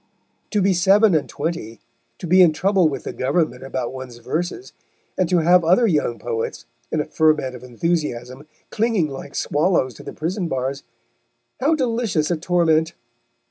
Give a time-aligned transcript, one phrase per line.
[0.49, 1.79] To be seven and twenty,
[2.17, 4.73] to be in trouble with the Government about one's verses,
[5.15, 10.03] and to have other young poets, in a ferment of enthusiasm, clinging like swallows to
[10.03, 10.81] the prison bars
[11.59, 12.95] how delicious a torment!